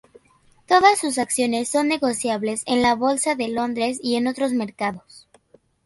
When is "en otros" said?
4.15-4.51